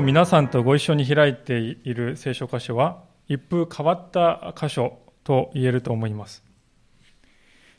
[0.00, 6.44] 日皆さんとご一緒に開いている聖書箇所は一風変わった箇所と言えると思います。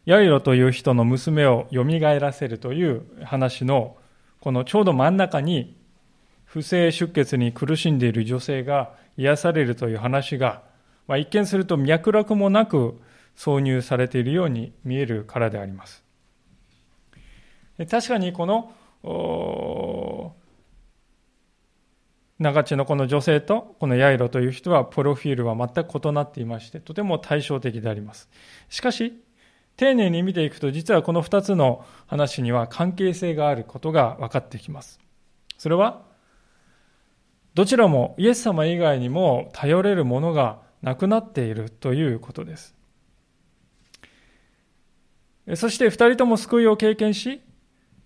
[0.06, 3.98] ヤイロという人の娘を蘇らせるという話の
[4.40, 5.78] このちょうど真ん中に
[6.46, 10.64] 不正出血に苦しんでいる女性が癒されるという話が、
[11.08, 13.00] まあ、一見すると脈絡もなく
[13.36, 16.04] 挿入されているように見えるからであります。
[17.90, 18.74] 確かにこの
[22.40, 28.30] 長地のこの女性とこのヤイロという人はプロフィールは全く異なっていましてとても対照的であります。
[28.70, 29.22] しかし
[29.76, 35.00] 丁寧に見ていくと実はこの2つの話には関係性があることが分かってきます。
[35.58, 36.02] それは
[37.56, 42.76] どちらもイエス様以外にも頼れるものがなくなっているということです。
[45.56, 47.42] そして2人とも救いを経験し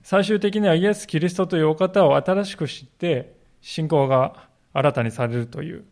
[0.02, 5.86] 最終的にはイエス・キリストというお方を新しく知って信仰が新たにされるという、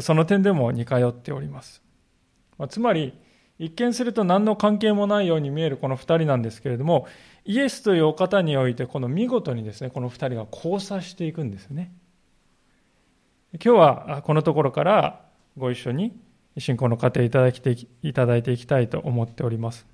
[0.00, 1.82] その点でも似通っております。
[2.68, 3.12] つまり、
[3.58, 7.06] 一見すると何の関係もないように見えるこの二人なんですけれども、
[7.44, 11.92] イエスというお方において、この見事にですね、この二人が交差していくんですね。
[13.62, 15.20] 今日はこのところから
[15.56, 16.18] ご一緒に
[16.56, 19.86] 信仰の過程いただきいただいていきたいと思っております。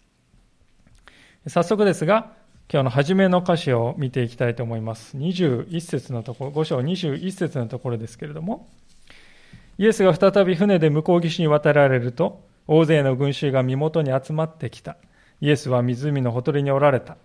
[1.48, 2.32] 早速ですが、
[2.72, 5.16] 今日の初めの歌詞を見ていきたいと思います。
[5.16, 8.68] 21節のところ、5章21節のところですけれども、
[9.76, 14.96] イエスが再び船で向こう岸に渡られると、大勢の群衆が身元に集まってきた。
[15.40, 17.18] イエスは湖のほとりにおられた。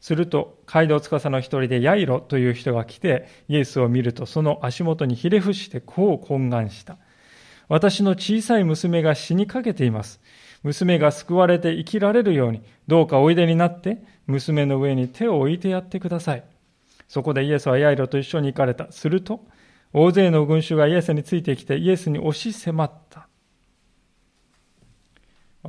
[0.00, 6.96] すると、街道司の一人でヤイロという人が来て、イエスを見ると、その足元にひれ伏してこう懇願した。
[7.68, 10.20] 私の小さい娘が死にかけています。
[10.62, 16.44] 娘が救われて生きられるように、どうかおいでになって、娘の上に手を置いてやってください。
[17.08, 18.90] そこでイエスはヤイロと一緒に行かれた。
[18.92, 19.40] すると、
[19.92, 23.28] 大勢の群衆がイエスについてきて、イエスに押し迫った。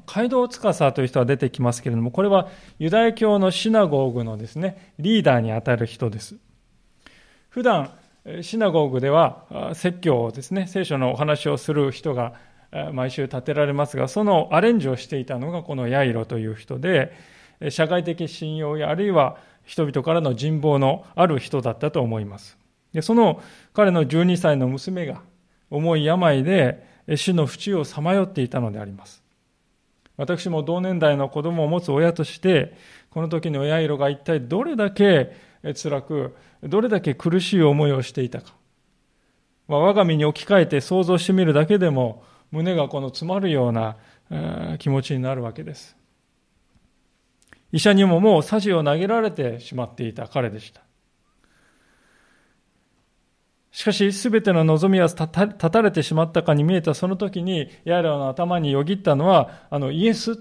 [0.05, 6.37] 街道司という人は出てきますけれども、これはユダヤ教のシナゴーグのですね、リーダーにあたる人です。
[7.49, 7.91] 普段、
[8.41, 12.33] シナゴーグでは説教をですね、聖書のお話をする人が
[12.93, 17.11] 毎週建てられますが、そのアレンジをしていたのがこのヤイロという人で、
[17.69, 22.57] 社会的信用やあるいは人々からの人望のある人だったと思います。
[22.93, 23.41] でその
[23.73, 25.21] 彼の12歳の娘が
[25.69, 29.23] 重い病で死の淵をさまよっていたのであります。
[30.17, 32.75] 私も同年代の子供を持つ親として、
[33.09, 35.33] この時の親色が一体どれだけ
[35.81, 38.53] 辛く、どれだけ苦しい思いをしていたか。
[39.69, 43.97] まあ、我が身に置き換えて想像してみるだけでも、胸がこの詰まるような
[44.79, 45.95] 気持ちになるわけです。
[47.71, 50.81] 医者にももうサジを投げられてしまっていた彼でした。
[53.71, 60.37] しかし、すべての望みは立たれてしまったかに見えたその時に、ヤイロの頭によぎったのは、あの、イエス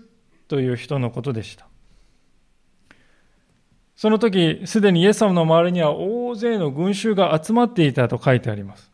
[0.49, 1.67] という人のことでした。
[3.97, 8.91] その時、すでにイエス様の周りには大勢の群衆が集まっていたと書いてあります。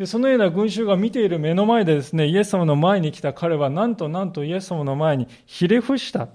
[0.00, 6.28] で、そのような群衆が見ている目の前でですね、イエス様の前に来た彼は、なんとなんとイエス様の前にひれ伏した。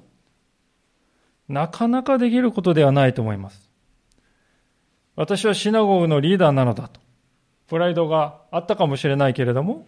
[1.50, 3.72] なかなかできることではないと思います。
[5.16, 7.00] 私はシナゴグのリーダーなのだと。
[7.68, 9.88] プライドがあったかもしれないけれども、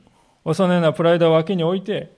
[0.55, 2.17] そのようなプライドを脇に置いて、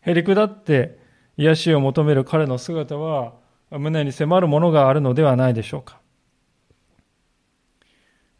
[0.00, 0.98] へりくだって
[1.36, 3.34] 癒しを求める彼の姿は、
[3.70, 5.97] 胸に迫るものがあるのではないでしょうか。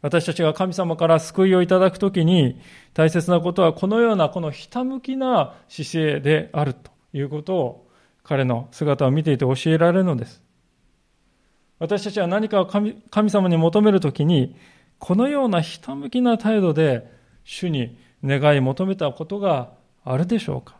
[0.01, 2.59] 私たちが神様から救いをいただくときに
[2.93, 7.89] 大切なことはこのようなこのひたむきな姿勢であるということを
[8.23, 10.41] 彼の姿を見ていて教えられるのです。
[11.79, 14.55] 私たちは何かを神神様に求めるときに、
[14.99, 17.09] このようなひたむきな態度で
[17.43, 19.71] 主に願い求めたことが
[20.03, 20.75] あるでしょうか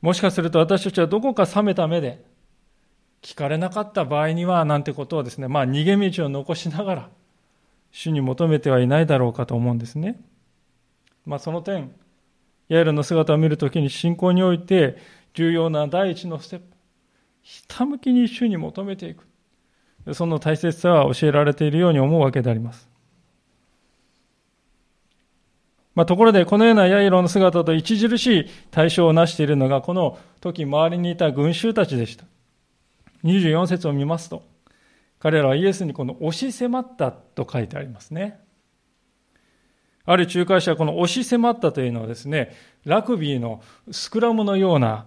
[0.00, 2.24] もしかすると私たちはどこか冷めた目で
[3.22, 7.08] 聞かれなかった場合にはなんてことをですね、まあ逃げ道を残しながら
[7.92, 10.20] 主に求めてはいないだろうかと思うんですね。
[11.26, 11.92] まあその点、
[12.68, 14.96] ヤエルの姿を見るときに信仰において
[15.34, 16.64] 重要な第一のステップ。
[17.42, 19.26] ひたむきに主に求めていく。
[20.14, 22.88] その大切さは教えられているように思うわけであります。
[25.94, 32.24] まあ、ところで、このようなヤイロの姿と著しい対象をなしているのが、この時周りにいた群衆たちでした。
[33.24, 34.42] 24節を見ますと、
[35.18, 38.40] 彼らはイエスにこの押し迫ったと書いてありますね。
[40.06, 45.06] ある仲介者はこの押し迫ったというのはですね、ラグビーのスクラムのような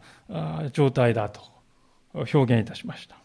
[0.71, 1.41] 状態だと
[2.13, 3.17] 表現いたしました。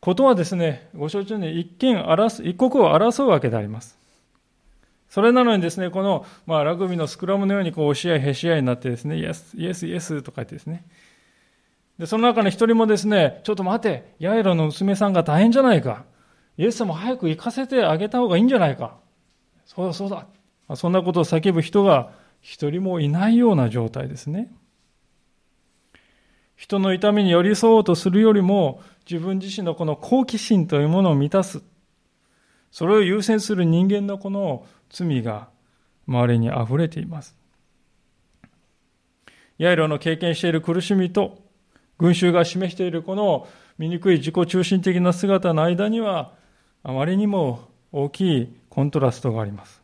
[0.00, 3.96] ことはですね、ご承知のように一見争、一刻を争うわけであります。
[5.08, 10.84] それなのにですね、この、まあ、ラグビーのスクラムのようにこう押し合いへし合いになってですね、イエス、イエス、イエスとか言ってですね。
[11.98, 16.04] で、その中の一人もですね、ちょっと待て、ヤイロの娘さんが大変じゃないか。
[16.56, 18.96] イエス様早く行かせてあげた方がいいんじゃないか。
[19.66, 20.26] そうだそうだ。
[20.76, 24.52] そんなことを叫ぶ人が一人もいないような状態ですね。
[26.56, 28.80] 人の痛みに寄り添おうとするよりも、
[29.10, 31.62] 自分自身のこの好奇心というものを満たす。
[32.70, 35.48] それを優先する人間のこの罪が
[36.06, 37.36] 周りに溢れています。
[39.58, 41.41] ヤイロの経験している苦しみと
[42.02, 43.46] 群衆が示しているこの
[43.78, 46.32] 醜い自己中心的な姿の間には
[46.82, 49.80] あまりにも大きいコントラストがあります。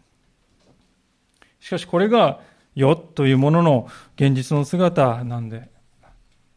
[1.60, 2.40] しかしこれが
[2.74, 5.68] 世というものの現実の姿なんで、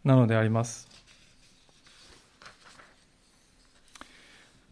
[0.04, 0.90] なのであります。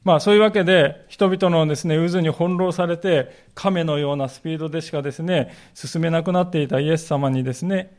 [0.03, 7.95] まあそういうわけで、人々のですね、渦に翻弄されて、亀のようなスピードでしかですね、進めなくなっていたイエス様にですね、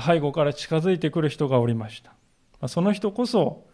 [0.00, 2.14] 背後から近づいてくる人がおりました。
[2.68, 3.66] その人こそ、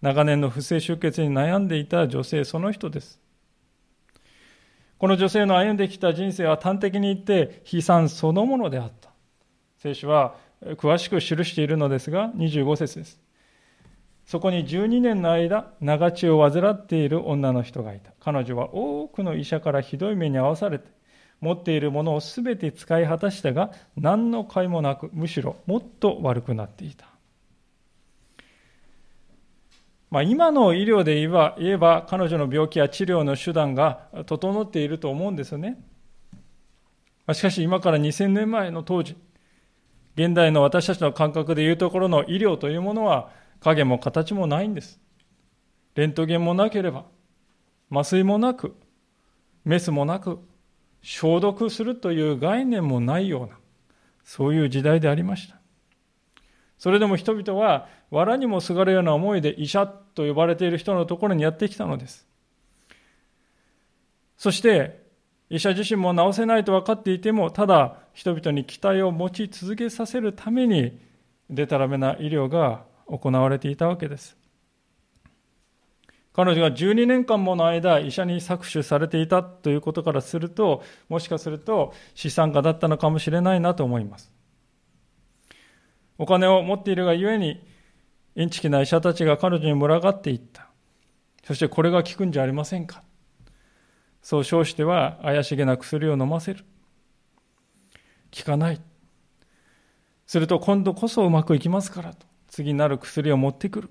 [0.00, 3.20] 長年の不正出血に悩んでいた女性その人です。
[4.98, 9.10] この女性の歩んできた人生は端的に言って悲惨そのものであった。
[9.78, 10.36] 聖書は
[10.76, 13.20] 詳しく記しているのですが、25節です。
[14.26, 18.12] そこに12年の間、長血を患っている女の人がいた。
[18.20, 20.86] 彼女は多くの医者からひどい目に遭わされて、
[21.40, 27.11] 持っているものをすべて使い果たしたが、何の甲斐もなく、むしろもっと悪くなっていた。
[30.12, 35.82] まあ、今の医療で言えば言えば、彼女の病気や治療の手段が整っていると思うんですよね。
[37.32, 39.16] しかし、今から2000年前の当時、
[40.14, 43.30] 現代の私たちの感覚でいうところの医療というものは、
[43.60, 45.00] 影も形もないんです。
[45.94, 47.06] レントゲンもなければ、
[47.90, 48.76] 麻酔もなく、
[49.64, 50.40] メスもなく、
[51.00, 53.56] 消毒するという概念もないような、
[54.24, 55.61] そういう時代でありました。
[56.82, 62.26] それでも人々は、藁にもすがるような思いで医者と呼ばれている人のところにやってきたのです。
[64.36, 65.00] そして、
[65.48, 70.98] 医者自身も治せないと分かっていても、ただ人々に期待を持ち続けさせるために、
[71.48, 74.36] でたらめな医療が行われていたわけです。
[76.32, 84.31] 彼女が12年間もの間、医者に搾取されていたということからすると、もしかすると資産家だったのかもしれないなと思います。
[86.18, 87.64] お金を持っているがゆえに、
[88.34, 90.68] インチキな医者たちが彼女に群がっていった。
[91.44, 93.02] そしてこれが効くんじゃありませんか。
[94.22, 96.64] そう称しては怪しげな薬を飲ませる。
[98.36, 98.80] 効かない。
[100.26, 102.26] すると今度こそうまくいきますからと。
[102.48, 103.90] 次なる薬を持ってくる。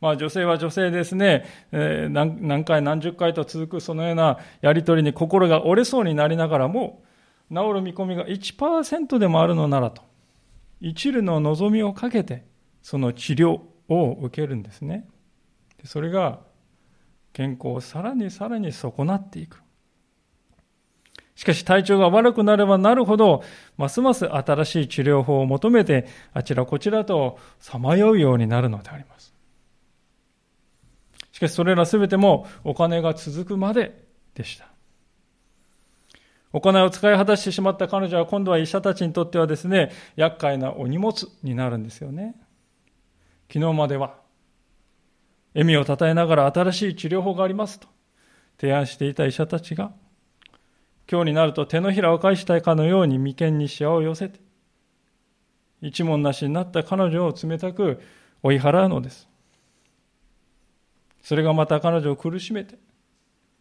[0.00, 7.02] まあ女性は女性ですね、えー、何何回何十回と続くそのようなやりとりに心が折れそうになりながらも、
[7.50, 10.02] 治る見込みが1%でもあるのならと、
[10.80, 12.44] 一縷の望みをかけて、
[12.82, 15.08] その治療を受けるんですね。
[15.84, 16.40] それが
[17.32, 19.62] 健康をさらにさらに損なっていく。
[21.34, 23.42] しかし体調が悪くなればなるほど、
[23.76, 29.34] ますます新しい治療法を求めて、あちらこちらとさまようようになるのであります。
[31.32, 34.75] しかしそれらすべてもお金が続くまででした。
[36.56, 42.34] お金を使い果たしてしまった彼女は今度は医者たちにとってはですね、厄介なお荷物になるんですよね。
[43.52, 44.14] 昨日までは、
[45.54, 47.88] 笑みをたたえながら新しい治療法がありますと
[48.58, 49.92] 提案していた医者たちが、
[51.10, 54.40] 今日になると手のひらを返したいかのように眉間にしわを寄せて、
[55.82, 58.00] 一文なしになった彼女を冷たく
[58.42, 59.28] 追い払うのです。
[61.20, 62.78] それがまた彼女を苦しめて、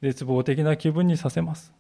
[0.02, 1.76] 絶望的な気分にさせます。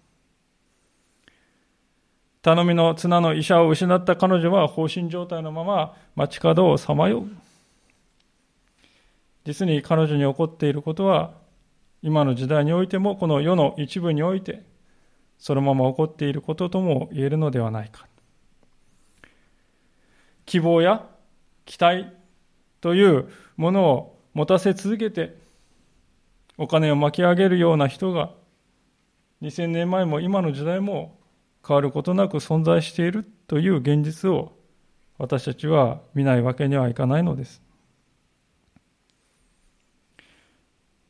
[2.46, 7.28] 頼みの綱の医者を失った彼女は放心状態のまま街角をさまよう。
[9.46, 11.34] 実に彼女に起こっていることは、
[12.04, 14.62] 今の時代においても、この世の一部において、
[15.40, 18.06] そのまま起こっていることとも言えるのではないか。
[20.46, 21.04] 希望や
[21.66, 22.10] 期待
[22.80, 25.36] というものを持たせ続けて、
[26.60, 28.34] お金を巻き上げるような人が、
[29.42, 31.18] 2000年前も今の時代も
[31.66, 34.54] 変わることなく存在しているという現実を
[35.18, 37.62] 私たちは見ないわけにはいかないのです。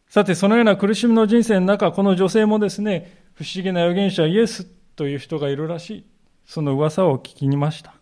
[0.07, 4.63] さて、そのような苦しみの人生の中、この女性もですね、不思議な預言者イエス
[4.95, 6.05] という人がいるらしい。
[6.45, 7.95] その噂を聞きにました。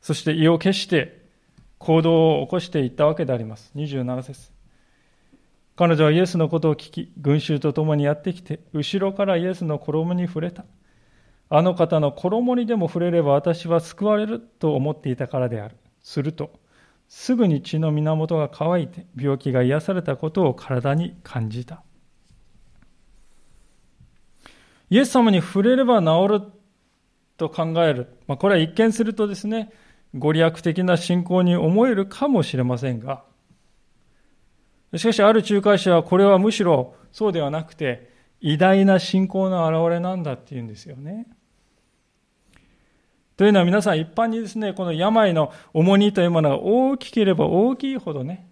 [0.00, 1.26] そして意を決して
[1.78, 3.70] 行動を起こしていったわけであります。
[3.76, 4.50] 27節
[5.76, 10.64] 彼女はイエスのことを聞き、群衆と共にやってきて、後ろからイエスの衣に触れた。
[11.48, 15.76] あの方の衣にでも触れれば私は救われると思っていたからである。
[16.02, 16.50] すると、
[17.08, 21.82] すぐに血の源が乾いて病気が癒されたことを体に感じた。
[24.90, 26.42] イエス様に触れれば治る
[27.36, 28.18] と考える。
[28.26, 29.72] まあ、これは一見するとですね、
[30.14, 33.24] ご利益的な信仰に思えるかもしれませんが、
[34.94, 41.26] しかしある仲介者はこれはむしろそうではなくて、偉大な信仰の表れなんだっていうんですよね。
[43.36, 48.48] というのは皆さん一般にですね、この病の重荷というものが大きければ大きいほどね、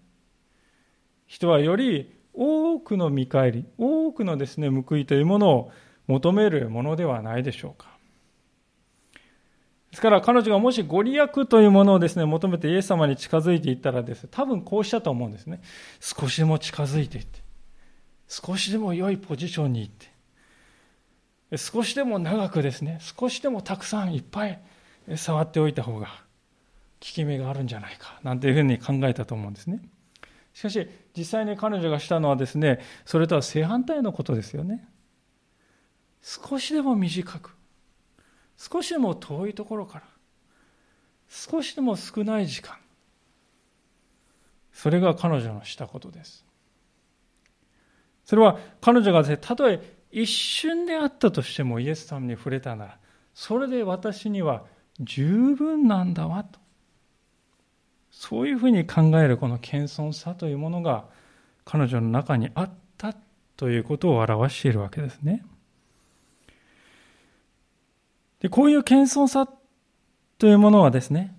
[1.26, 5.71] 人はより多くの見返り、多くのですね、報いというものを
[6.07, 7.95] 求めるものではないでしょうか。
[9.91, 15.61] ですから彼女がもしご利益というものをですね、求めてイエス様に近づいていったらですね、多分こうしたと思うんですね。
[16.00, 17.43] 少しでも近づいていって、
[18.28, 24.61] 少しでも良いポジションに行って、少しでも長くですね、少しでもたくさんいっぱい
[25.16, 26.12] 触っておいた方が効
[27.00, 29.81] き目があるんじゃないか、なんていうふうに考えたと思うんですね。
[30.52, 34.88] しかし、実際に彼女がしたのはですね、それとは正反対のことですよね。
[36.23, 37.54] 少しでも短く、
[38.57, 40.04] 少しでも遠いところから、
[41.28, 42.76] 少しでも少ない時間、
[44.73, 46.45] それが彼女のしたことです。
[48.25, 52.99] それは彼女がですね、たとえ一瞬であったとしてもイエス様に触れたなら、
[53.35, 54.64] それで私には
[55.00, 56.61] 十分なんだわと。
[58.11, 61.07] そういうふうに考えるこの謙遜さというものが
[61.64, 63.14] 彼女の中にあった
[63.57, 65.45] ということを表しているわけですね。
[68.40, 69.49] でこういう謙遜さ
[70.38, 71.37] というものはですね、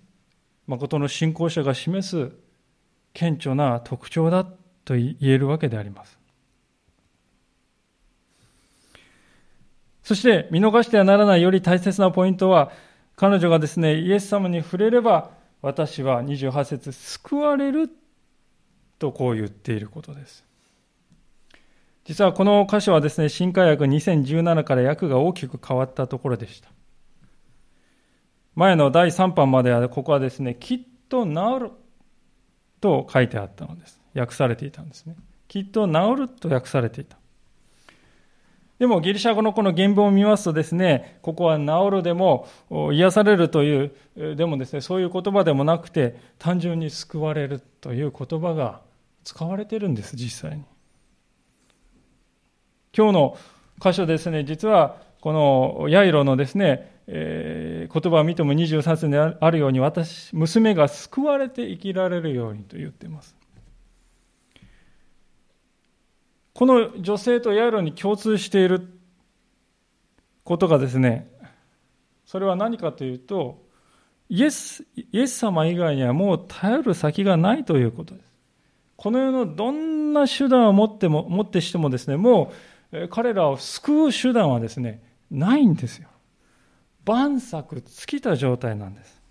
[0.67, 2.31] 誠の信仰者が示す
[3.13, 6.19] 顕著な特徴だと言えるわけであります。
[10.05, 12.71] そして見逃してはならないより大切なポイントは、
[13.15, 15.31] 彼女がですね、イエス様に触れれば、
[15.63, 17.89] 私は28節救われる
[18.99, 20.45] とこう言っていることです。
[22.03, 26.69] 実はこの箇所はですね、新海訳2017から訳が大きく変わったところでした。
[28.53, 31.71] 前の第3版までは、ここはですね、きっと治る
[32.79, 33.99] と書いてあったのです。
[34.13, 35.15] 訳されていたんですね。
[35.47, 37.17] きっと治ると訳されていた。
[38.79, 48.81] でもギリシャ語のこの原文を見ますとですね、ここは治るでも癒されるという、でもですね、そういう言葉でもなくて、単純に救われるという言葉が
[49.23, 50.63] 使われてるんです、実際に。
[52.95, 53.37] 今日の
[53.81, 63.35] 箇所ですね、実はこのヤイロのですね、えー、言葉を見ても23節にあるように私娘が救われて生きられるようにと言っています
[66.55, 68.89] この女性とヤイロに共通している
[70.43, 71.29] ことがですね
[72.25, 73.63] それは何かというと
[74.29, 78.25] イエスイエス様以外にはもう頼る先がないということです
[78.95, 82.51] この世のどんな手段を持っても持ってしてもですねも
[82.91, 86.07] う彼らを救う手段はですねないんですよ
[87.05, 87.85] 万策尽
[88.19, 89.21] きた状態なんです。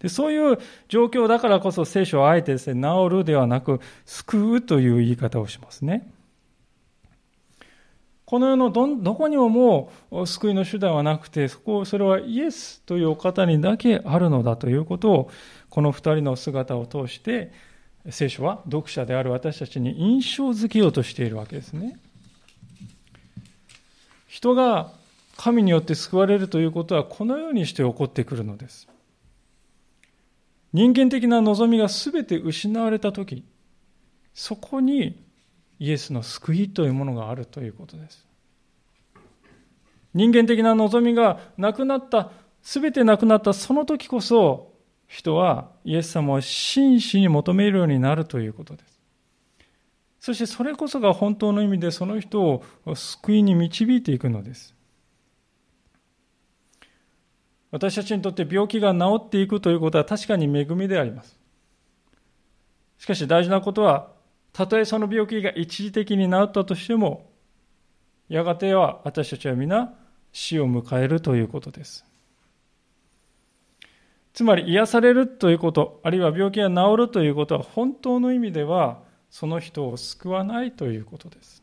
[0.00, 0.58] でそういう
[0.88, 6.12] 状況だからこそ聖書はあえてですね、治るではなく、救うという言い方をしますね。
[8.24, 15.30] この世のどどこにももう救いの手段はなくて、そこ、それはイエスというお方にだけあるのだということを、
[15.68, 17.52] この二人の姿を通して、
[18.10, 21.98] 聖書は読者である私たちに印象づけようとしているわけですね。
[24.26, 24.92] 人が
[25.36, 28.88] 神によって救われるということはこのようにして起こってくるのです。
[30.72, 33.44] 人間的な望みが全て失われたとき、
[34.34, 35.22] そこに
[35.82, 38.24] イエスの救いというものがあるということです。
[40.14, 42.30] 人間的な望みがなくなった、
[42.62, 44.70] 全てなくなったその時こそ、
[45.08, 49.00] 人はイエス様を真摯に求めるようになるということです。
[50.20, 52.62] そしてそれこそが本当の意味でその人を
[52.94, 54.76] 救いに導いていくのです。
[57.72, 61.36] 私たちにとって病気が治っていくということは確かに恵みであります。
[62.98, 64.11] しかし大事なことは、
[64.52, 67.30] たとえその病気が一時的に治ったとしても、
[68.28, 69.92] やがては私たちは皆
[70.32, 72.04] 死を迎えるということです。
[74.32, 81.62] つまり癒されるということ、あるいは病気が治るということは本当の意味ではその人を救わないということです。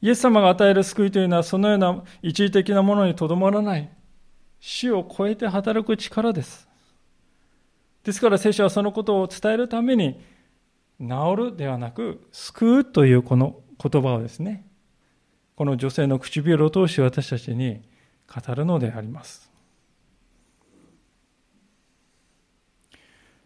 [0.00, 3.88] イエス様が与える救いというのはそのような一時的なものにとどまらない。
[4.60, 6.68] 死を超えて働く力です。
[8.02, 10.20] ですから聖書はそのことを伝えるために、
[11.08, 14.66] 治るではなく、救うというこの言葉をですね、
[15.56, 17.82] この女性の唇を通して私たちに
[18.26, 19.50] 語るのであります。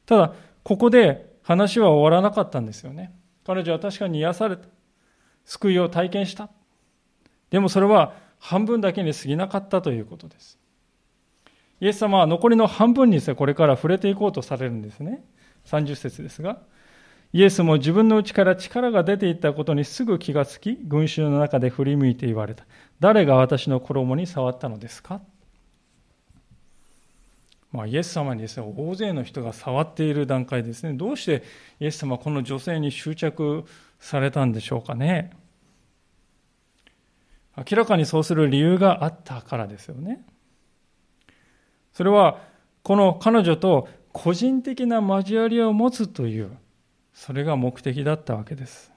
[0.07, 3.13] ただ、ここで話は終わらなかったんですよね。
[3.45, 4.69] 彼女は確かに癒された。
[5.45, 6.51] 救いを体験した。
[7.51, 10.59] でもそれは半分だけに過ぎなかったということです。
[11.81, 15.25] イエス様は残りの半分にですね、これから触れていこうとされるんですね。
[15.65, 16.61] 30節ですが、
[17.33, 22.65] イエスも自分の内から力が出ていったことにすぐ気がつき、群衆の中で振り向いて言われた。
[23.01, 25.21] 誰が私の衣に触ったのですか？
[27.71, 30.95] まあ、イエス様にですね、大勢の人が触っている段階ですね。
[30.95, 31.43] どうして
[31.81, 33.67] イエス様はこの女性に執着
[34.01, 35.31] されたんでしょうかね？
[37.59, 40.25] 明らかにそうする理由があったからですよね。
[41.93, 42.39] それは、
[42.85, 46.57] この彼女と個人的な交わりを持つという、
[47.19, 48.93] それが目的だったわけです。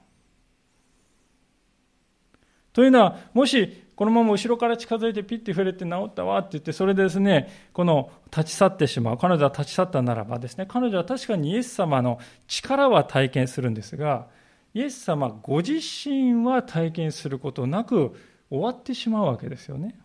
[2.72, 9.18] というのは、もしこのまま後ろから近づいてピッて触れて治ったわって言って、それでですね、この立ち去ってしまう。
[9.18, 14.28] 彼女は立ち去ったならばですね、彼女は確かにイエス様の力は体験するんですが、
[14.72, 18.14] イエス様ご自身は体験することなく
[18.50, 19.98] 終わってしまうわけですよね。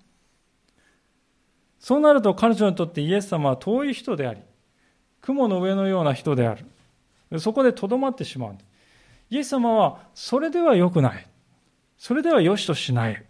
[1.77, 4.41] そうなると彼女にとってイエス様は遠い人であり、
[5.21, 6.65] 雲の上のような人である。
[7.39, 8.57] そこでとどまってしまう。
[9.29, 11.27] イエス様はそれでは良くない。
[11.97, 13.25] それでは良しとしない。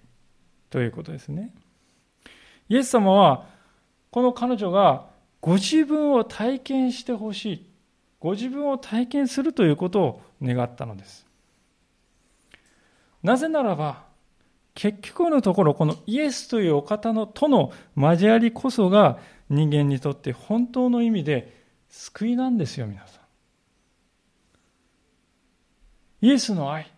[0.69, 1.53] ということですね。
[2.69, 3.45] イエス様は
[4.11, 5.07] この彼女が
[5.41, 7.65] ご自分を体験してほしい。
[8.19, 11.25] ご自分を体験するということを願ったのです。
[13.23, 14.05] なぜならば、
[14.73, 21.55] 結局のところ、このイエスというお方のとの交わりこそが人間にとって本当の意味で
[21.89, 23.16] 救いなんですよ、皆さん。
[26.21, 26.91] イエスの愛、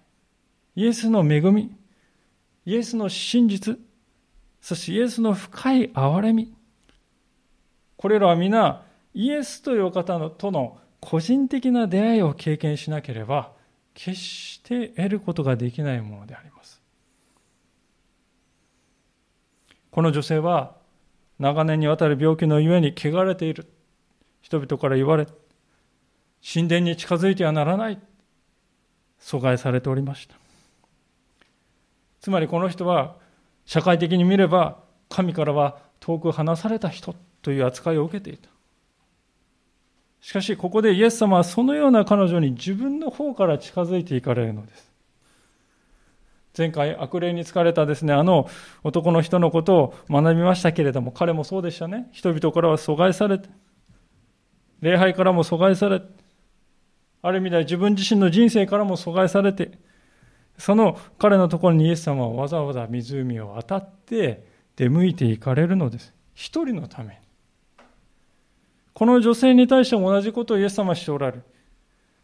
[0.76, 1.76] イエスの恵み、
[2.66, 3.78] イエスの真実、
[4.62, 6.54] そしてイエスの深い憐れみ。
[7.98, 13.52] これらは皆、イエスという方のとの個人的な出会いを経験しなければ、
[13.94, 16.82] 決して得ることができないものであります。
[19.92, 20.76] この女性は
[21.40, 23.68] 長年にわたる病気のゆえに汚れている。
[24.42, 25.28] 人々から言われ、
[26.42, 28.00] 神殿に近づいてはならない。
[29.20, 30.36] 阻害されておりました。
[32.22, 33.16] つまりこの人は
[33.66, 34.80] 社会的に見れば
[35.10, 38.50] 神からは遠く離された人という扱いを受けていた。
[40.22, 44.90] しかしここでイエス様はそのような彼女に自分の方から近づいていかれるのです。
[46.58, 48.50] 前回悪霊に疲れたですね、あの
[48.84, 52.10] 男の人のことを学びましたけれども、彼もそうでしたね。
[52.12, 53.50] 人々からは阻害されて、
[54.82, 56.08] 礼拝からも阻害されて、
[57.22, 59.78] ある意味では自分自身の人生からも阻害されて、
[60.58, 66.14] その彼のところにイエス様はわざわざ湖を渡って出向いていかれるのです。
[66.34, 67.20] 一人のために。
[68.94, 71.44] この女性に対しても同じことをイエス様はしておられる。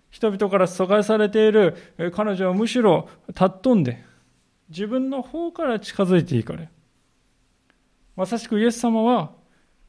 [0.10, 1.75] 人々から阻害されている
[2.13, 4.03] 彼女はむしろ尊んで、
[4.69, 6.69] 自分の方から近づいていかれ
[8.15, 9.31] まさしくイエス様は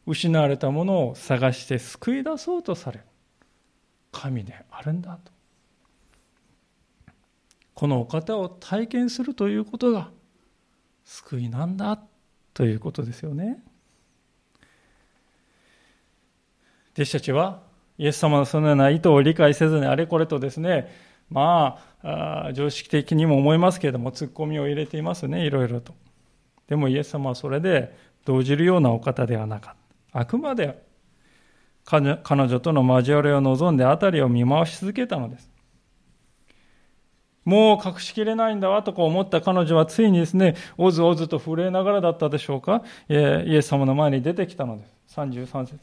[0.05, 3.05] 失われたものを探して救い出そうとされる
[4.19, 5.33] 神であるんだと
[7.75, 10.11] このお方を体験するということが
[11.05, 12.01] 救いなんだ
[12.55, 13.63] ということですよね
[16.95, 17.61] 弟子たちは
[17.99, 25.95] イエス様のそのような意図を理解せずにあれこれとですねまあ、常識的にも思いますけれども、ツッコミを入れていますね、いろいろと。
[26.69, 29.75] でもイエス様はそれで動じるようなお方ではなかっ
[30.13, 30.21] た。
[30.21, 30.86] あくまで
[31.87, 35.51] 彼女との交わりを望んで辺りを見回し続けたのです。
[37.45, 45.21] もう隠しきれないんだわとか思った彼女はついにですね、おずおずと震えながらだったでしょうか、イエス様の前に出てきたのです。
[45.21, 45.79] 33節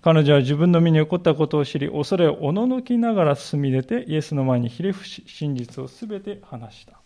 [0.00, 6.98] 彼女は自分の身に起こったことを知り、恐れをおののきながら進み出て、イエスの前にひれ伏し、真実をすべて話した。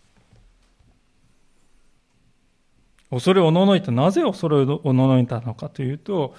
[3.09, 3.91] 恐れをおののいた。
[3.91, 6.33] なぜ恐れをおののいたのかというと、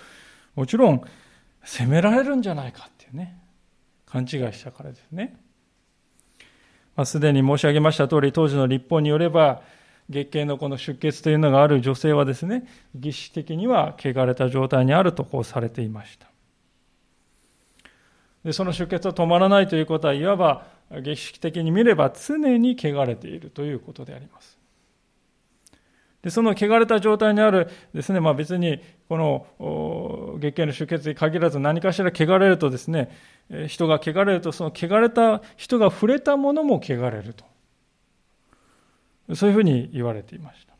[0.54, 1.02] もちろん、
[1.66, 3.38] 責められるんじゃないかっていうね、
[4.06, 5.36] 勘違いしたからですね。
[6.94, 9.62] まあ、すでに申し上げました通り、当時の立法によれば、
[10.08, 16.28] 月経のこの出血というのがある女性はですね、儀式的には汚れた状態にあるとこうされていました。
[18.44, 20.68] でその出血は止まらないということはいわば
[21.02, 24.55] 儀式的に見れば常に汚れているということであります。
[26.26, 33.16] でその汚れた状態にあるですね、まあ別にこの月経の出血に限らず何かしら汚れるとですね、
[33.68, 37.44] 人が汚れるとその汚れた人が触れたものも汚れると。
[39.36, 40.74] そういうふうに言われていました。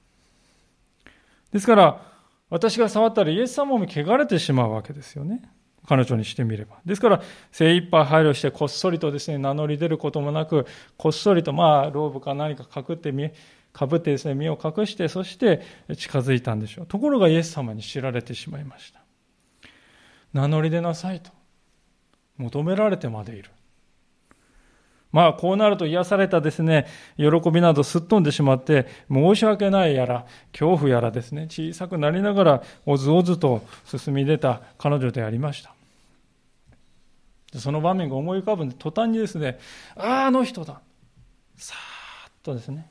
[1.53, 2.03] ですから、
[2.51, 5.43] 私が触ったらイエス様も汚れてしまうわけですよね。
[5.87, 6.79] 彼女にしてみれば。
[6.85, 13.31] ですから、精一杯配慮してこっそりとですね、名乗り出ることもなく、こっそりとまあ、ローブか何か隠ってみ、
[13.77, 15.61] かぶってですね、身を隠して、そして
[15.99, 16.87] 近づいたんでしょう。
[16.87, 19.03] ところがイエス様に知られてしまいました。
[20.33, 21.31] 名乗り出なさいと。
[22.39, 23.51] 求められてまでいる。
[25.13, 26.87] まあ、こうなると癒されたですね、
[27.19, 35.75] 喜びなどすっ飛んでしまって、申し訳ないやら、恐怖やらですね、小さくなりながら、おずおずと進み出た彼女でありました。
[37.59, 39.59] その場面が思い浮かぶんで、途端にですね、
[39.97, 40.81] ああ、あの人だ。
[41.57, 42.91] さーっとですね、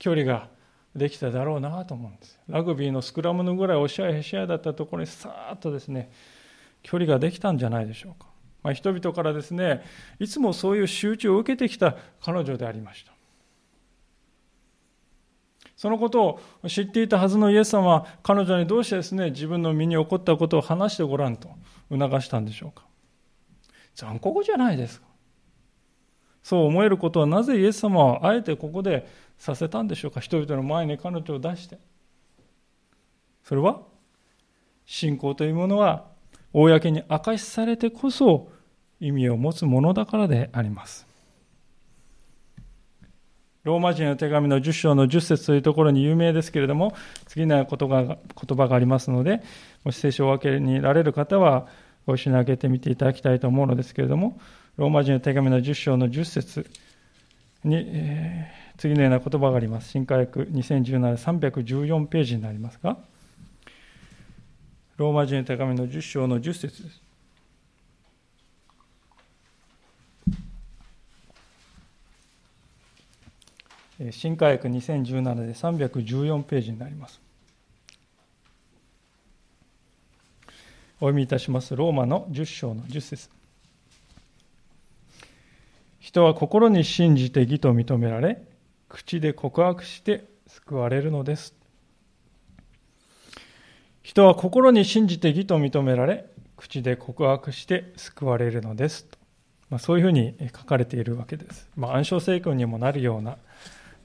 [0.00, 0.48] 距離が
[0.96, 2.40] できただろうなと思うんです。
[2.48, 6.10] ラグビーのスクラムのぐらい押し合いへし合いだったところにさーっとですね、
[6.82, 8.28] 距離ができたんじゃないでしょうか。
[8.62, 9.84] まあ、人々からですね、
[10.18, 13.12] いつもそういう集中を受けてきた彼女でありました。
[15.76, 21.50] そのことを知っていたはずのイエス様は彼女にどうしてですね、自分の身に起こったことを話してごらんと
[21.90, 22.84] 促したんでしょうか。
[23.94, 25.06] 残酷じゃないですか。
[26.42, 29.06] そう思えることはなぜイエス様はあえてここで
[29.40, 30.20] させたんでしょうか？
[30.20, 31.78] 人々の前に彼女を出して。
[33.42, 33.80] それは
[34.86, 36.04] 信仰というものは
[36.52, 38.48] 公に明かしされてこそ
[39.00, 41.06] 意味を持つものだからであります。
[43.62, 46.94] ローマ人の手紙の10章の10節というところに有名ですけれども、
[47.26, 49.42] 次の言葉が言葉がありますので、
[49.84, 51.66] もし聖書を分けになれる方は、
[52.06, 54.40] ご一緒に開けてみていただきたいと思うのですけれども、
[54.76, 56.70] ローマ人の手紙の10章の10節
[57.62, 59.90] に、えー、次のような言葉があります。
[59.90, 62.96] 新科学2017、314ページになりますが、
[64.96, 66.90] ローマ人の手紙の10章の10節で
[74.10, 74.18] す。
[74.18, 77.20] 新科学2017で314ページになります。
[80.46, 81.76] お読みいたします。
[81.76, 83.28] ローマの10章の10節
[85.98, 88.48] 人は心に信じて義と認められ、
[88.90, 91.54] 口で告白して救われるのです。
[94.02, 96.26] 人は心に信じて義と認められ、
[96.56, 99.06] 口で告白して救われるのです。
[99.70, 101.70] まあ、そういうふうに書かれているわけです。
[101.76, 103.38] まあ、暗唱聖句にもなるような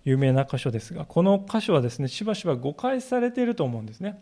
[0.03, 4.21] 有名な箇所ですが、この箇所はですね、しばしば誤解されていると思うんですね。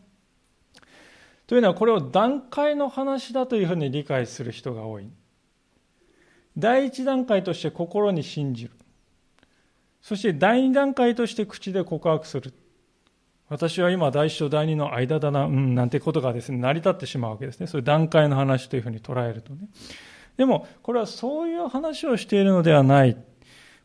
[1.45, 5.09] というのは、これを段階の話だというふうに理解する人が多い。
[6.57, 8.71] 第一段階として心に信じる。
[10.03, 12.53] そして第二段階として口で告白する。
[13.47, 17.67] 私は今第一と第二の間だな、うん、なんてことがですね、成り立ってしまうわけですね。
[17.67, 19.69] そういう段階の話というふうに捉えるとね。
[20.35, 23.15] でも、これはそういう話をしているのではない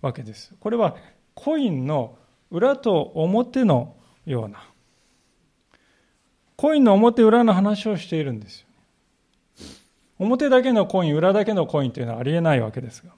[0.00, 0.54] わけです。
[0.58, 0.96] これは
[1.34, 2.18] コインの
[2.50, 3.94] 裏と表の
[4.26, 4.60] ような、
[6.56, 8.66] コインの表裏の話をしているんですよ。
[10.18, 13.12] 表だけのコイン、裏だけのコインというのはありえないわけですが。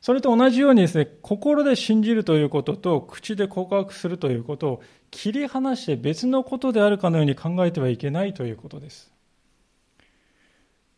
[0.00, 9.12] それと同じようにですね、心で信じるということと口で告白するということを切り離して別のことであるかのように考えてはいけないということです。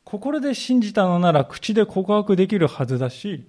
[0.05, 3.47] 心で信じたのなら口で告白できるはずだし、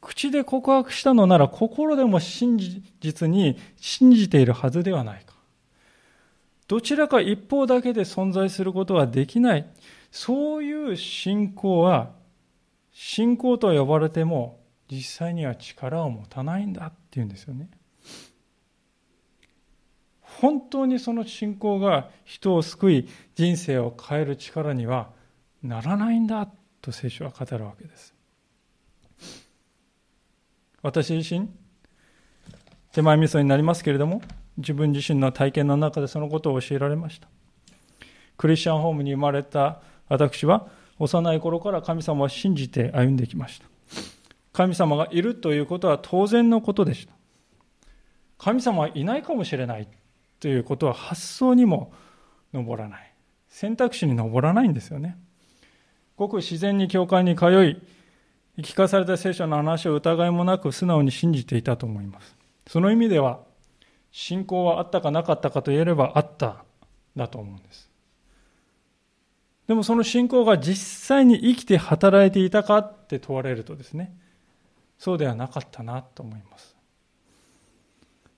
[0.00, 2.58] 口で告白したのなら心でも真
[3.00, 5.34] 実に信じているはずではないか。
[6.66, 9.66] どちらか一方だけで存在することはできない。
[10.10, 12.10] そういう信仰は
[12.94, 17.68] 信仰と呼ばれても実際には力を持たないんだっていうんですよね。
[20.20, 25.10] 本当にその信仰が人を救い人生を変える力には
[25.62, 26.48] ならないんだ
[26.80, 28.14] と聖書は語るわけです。
[30.82, 31.48] 私自身
[32.92, 34.22] 手前味噌になりますけれども
[34.56, 37.26] 自分自身の体験の中でそのことを教えられました。
[38.36, 43.66] クリスチャンホームに生まれた私は幼い頃から神様を信じて歩んできました。
[44.52, 47.12] 神様がいるということは当然のことでした。
[48.38, 49.88] 神様はいないかもしれない
[50.38, 51.92] ということは発想にも
[52.52, 53.14] 上らない。
[53.48, 55.16] 選択肢に上らないんですよね。
[56.16, 62.36] ごく自然に教会に通い、聞かされた聖書の話を疑いもなく素直に信じていたと思います。
[62.68, 63.40] その意味では、
[64.12, 66.64] 信仰はあったかなかったかと言えればあった
[67.16, 67.90] だと思うんです。
[69.66, 74.14] でもその信仰が実際に生きて働いていたかって問われるとですね、
[74.98, 76.74] そうではなかったなと思います。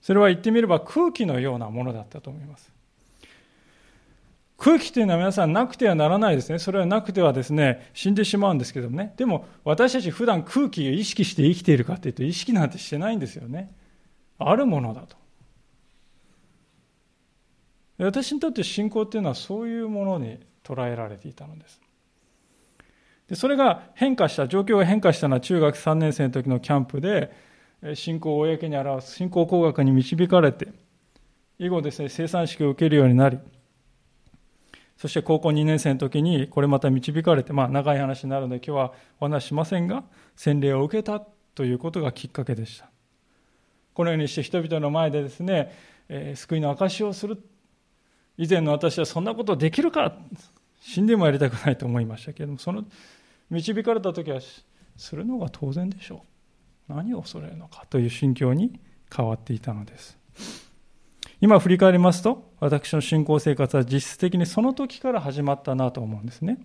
[0.00, 2.70] それは言ってみれば空気のようなものだったと思います。
[4.56, 6.58] 空気というのは皆さんなくてはならないですね。
[6.58, 9.12] それはなくてはですね、死んでしまうんですけどもね。
[9.16, 13.74] でも私たち普段空気を意識して生きているかというと意識なんてしてないんですよね。
[14.38, 15.16] あるものだと。
[17.98, 21.80] 私にとって信仰っていうのはそういうものに捉えられていたのです。
[23.28, 27.32] でそれが変化した、状況が変化したのは中学3年生の時のキャンプで、
[27.94, 30.68] 信仰を公に表す信仰工学に導かれて、
[31.58, 33.38] 以後ですね、生産式を受けるようになり、
[34.96, 40.04] そして高校2年生の時にこれまた導かれて、まあ長い話になるので今日はお話しませんが、
[40.36, 41.20] 洗礼を受けた
[41.54, 42.88] ということがきっかけでした。
[43.92, 45.72] このようにして人々の前でですね、
[46.08, 47.42] えー、救いの証しをする。
[48.38, 50.14] 以前の私はそんなことできるか
[50.88, 52.84] 死んでもやりたくないと思いましたけれども、その
[53.50, 54.38] 導かれた時は
[54.96, 56.22] するのが当然でしょ
[56.88, 56.94] う。
[56.94, 58.78] 何を恐れるのかという心境に
[59.14, 60.16] 変わっていたのです。
[61.40, 66.58] 今振り返りますと、私の信仰生活は実質的にその時から始まったなと思うんですね。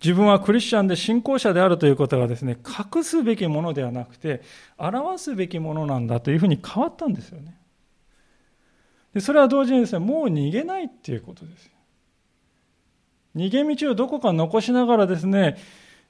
[0.00, 2.58] 自分はクリスチャンで信仰者であるということがですね、
[2.94, 4.42] 隠すべきものではなくて、
[4.78, 7.56] 表すべきものなんだというふうに変わったんですよね。
[9.14, 11.68] でそれは同時にですね、もう逃げないっていうことです
[13.36, 15.56] 逃げ道をどこか残しながらですね、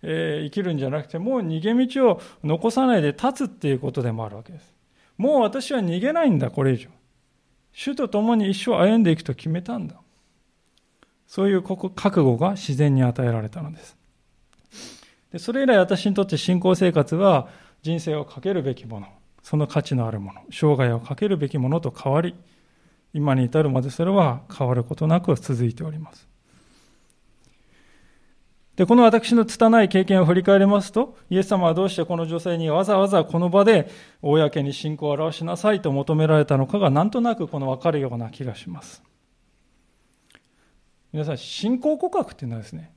[0.03, 4.75] えー、生きるんじゃなくて、もう逃げ道を残さないで立つっていうことでもあるわけです。
[5.19, 6.89] もう私は逃げないんだ、これ以上。
[7.73, 9.97] 主と共に一生歩んでいくと決めたんだ。
[11.27, 13.97] そういう覚悟が自然に与えられたのです。
[15.31, 17.49] でそれ以来私にとって信仰生活は
[17.83, 19.07] 人生をかけるべきもの、
[19.43, 22.35] その価値のあるもの、生涯をかけるべきものと変わり、
[23.13, 26.30] 今に至るまでそれは変わることなく続いております。
[28.77, 33.91] で、この私の拙い経験を振り返りますと、イエス様はどうしてこの女性にわざわざこの場で
[34.23, 39.03] 公に信仰を表しなさいと求められたのかがなんとなくこの分かるような気がします。
[41.13, 42.93] 皆さん、信仰告白っていうのはですね、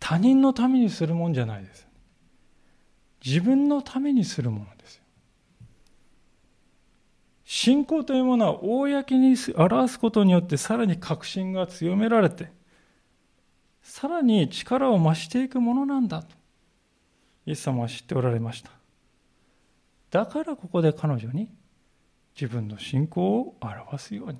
[0.00, 1.86] 他人のためにするもんじゃないです。
[3.24, 5.00] 自分のためにするものです。
[7.44, 12.50] 信仰というものは公に表すことによってさらに確信が強められて、
[13.82, 16.34] さらに力を増していくものなんだと、
[17.46, 18.70] イエス様は知っておられました。
[20.10, 21.48] だからここで彼女に
[22.40, 24.38] 自分の信仰を表すように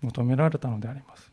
[0.00, 1.30] 求められたのであります。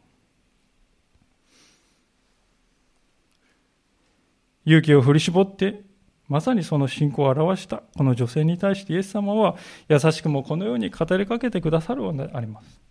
[4.66, 5.82] 勇気を振り絞って、
[6.28, 9.56] まさにその信仰を表したこの女性に対してイエス様は
[9.88, 12.82] 優しくもこのように語りかけてくださるのであります。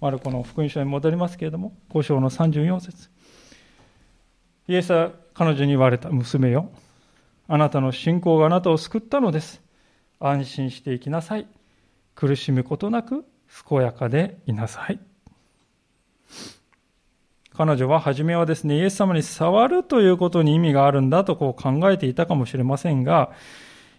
[0.00, 3.08] マルコの福音書に戻りますけれども、5章の34節
[4.66, 6.70] イエスは彼女に言われた娘よ。
[7.48, 9.60] あなたの信仰があなたを救ったのです。
[10.20, 11.46] 安心していきなさい。
[12.14, 13.24] 苦しむことなく
[13.68, 14.98] 健やかでいなさい。
[17.56, 23.32] 彼女は初めはですね、イエス様に触るということに意味があるんだとこう考えていたかもしれませんが、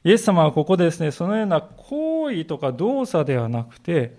[0.03, 4.17] イエス様はここでですね、そのような行為とか動作ではなくて、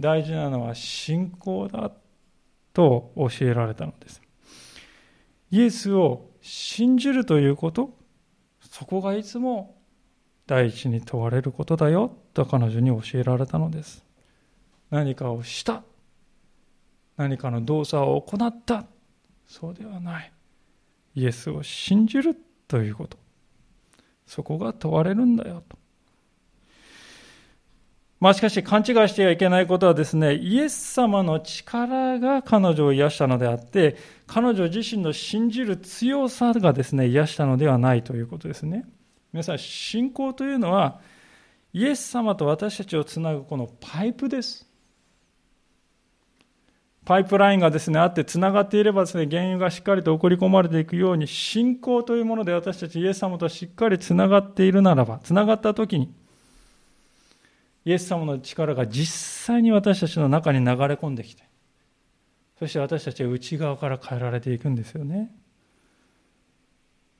[0.00, 1.92] 大事なのは信仰だ
[2.72, 4.23] と教えられたのです。
[5.54, 7.96] イエスを信じるということ、
[8.60, 9.76] そこがいつも
[10.48, 14.04] 第一に問われることだよと彼女に教えられたのです。
[14.90, 15.84] 何かをした
[17.16, 18.86] 何かの動作を行った
[19.46, 20.32] そうではない
[21.14, 22.36] イエスを信じる
[22.66, 23.16] ということ
[24.26, 25.76] そこが問われるんだよと
[28.24, 38.86] まあしかし勘違いしてはいけないことはですねイエス様の力が彼女を癒したのであって彼女自身の信じる強さがですね癒したのではないということですね。
[39.34, 41.02] 皆さん信仰というのは
[41.74, 44.66] イエス様と私たちをつなぐこのパイプです。
[47.04, 56.14] パイプラインがですね、あって繋がっていればですね、原油がしっかりと送り込まれていくように、信仰というもので私たちイエス様としっかり繋がっているならば、繋がった時に、
[57.84, 61.44] イエス様の力が実際に私たちの中に流れ込んできて、
[62.58, 65.30] そして私たちは内側から変えられていくんですよね。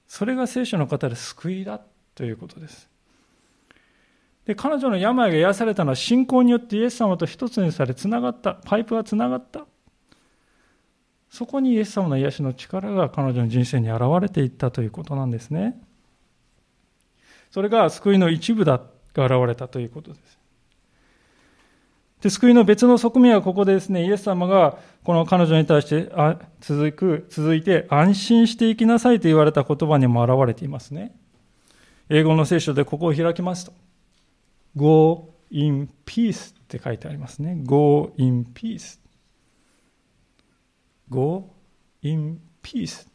[0.06, 1.80] それが聖書の方で救いだ
[2.14, 2.88] ということです。
[4.46, 8.54] で、彼女の病が癒されたのは信仰によってイエス様と一つにされ、つながった。
[8.54, 9.66] パイプがつながった。
[11.30, 15.80] そこにイエス様の癒しの力が彼女の人生に現れていったということなんですね。
[17.50, 18.80] それが救いの一部だ
[19.14, 20.43] が現れたということです。
[22.24, 31.14] で救いの別の側面はここでですね、イエス様がこの彼女に対してあ続く、続いて安心していきなさいと言われた言葉にも現れていますね。
[32.08, 33.74] 英語の聖書でここを開きますと。
[34.74, 37.58] Go in peace って書いてありますね。
[37.62, 38.98] go in peace。
[41.10, 41.50] go
[42.00, 43.06] in peace。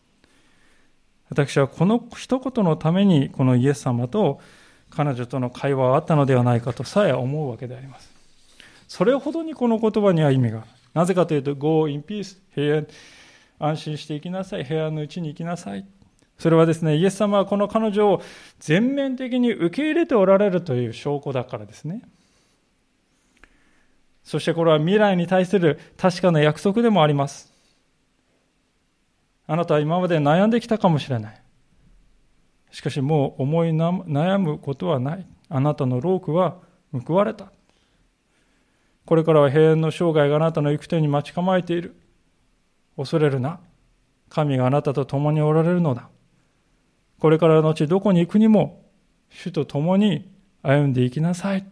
[1.31, 4.39] 私はこの一言のためにこのイエス様と
[4.91, 8.18] 彼女との会話があったのではないかとさえ思うわけであります。
[8.89, 10.65] それほどにこの言葉には意味が。
[10.95, 12.87] なぜかというと、Go in peace 平安、
[13.59, 14.65] 安心して生きなさい。
[14.65, 15.85] 平安のうちに生きなさい。
[16.39, 18.21] それはですね、イエス様はこの彼女を
[18.57, 22.01] 全面的に受け入れておられるという証拠だからですね。
[24.23, 27.53] そしてこれは未来に対する確かな約束でもあります。
[29.45, 31.41] あなたは今まで悩んできたかもしれない。
[32.71, 35.27] しかしもう思い悩むことはない。
[35.47, 36.57] あなたのロークは
[37.05, 37.51] 報われた。
[39.09, 41.95] これからは平安の生涯があなたの行く手に待ち構えている。
[42.95, 43.59] 恐れるな。
[44.29, 46.09] 神があなたと共におられるのだ。
[47.17, 48.85] これからのちどこに行くにも、
[49.31, 51.65] 主と共に歩んでいきなさい。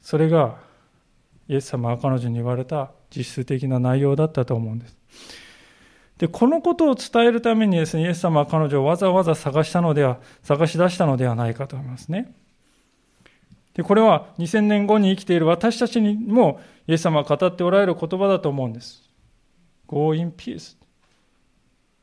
[0.00, 0.60] それが、
[1.48, 4.96] イエス様は彼女に言われた実質的な内容だったと思うんです。
[6.18, 12.32] で、このことを伝えるためにですね、イエス様は彼女をわざわざ探したのでは、探し出したのではないかと思いますね。
[13.76, 19.02] で、これは2000年後に生きている私たちにも、イエス様が語っておられる言葉だと思うんです。
[19.86, 20.76] Go in peace.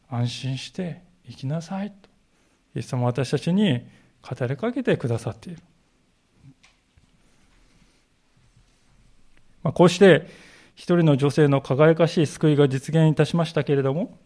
[0.08, 2.10] 安心して生きなさいと。
[2.76, 3.88] イエス様は私たちに
[4.22, 5.64] 語りかけてくださっている。
[9.64, 10.28] まあ、こうして、
[10.76, 14.20] 一人の女性の輝かしい救いが実現いたしましたけれども、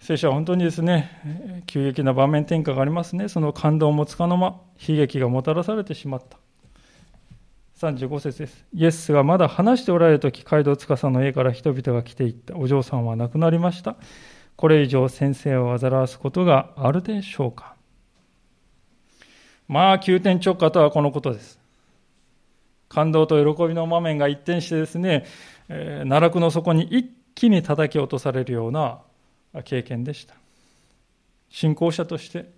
[0.00, 3.28] 聖書は本当にですね、急激な場面転換がありますね。
[3.28, 6.38] その感動もつかの間、悲劇がもたらされてしまった。
[7.78, 8.64] 35節です。
[8.72, 12.56] イエスがまだ話しておられる時、街道司の家から人々が来ていった。
[12.56, 13.96] お嬢さんは亡くなりました。
[14.56, 17.74] これ以上先生を煩わすことがあるでしょうか。
[19.68, 21.60] まあ、急転直下とはこのことです。
[22.88, 25.26] 感動と喜びの場面が一転してですね、
[25.68, 29.00] えー、奈落の底に一気に叩き落とされるような
[29.64, 30.34] 経験でした。
[31.48, 32.50] 信仰者として、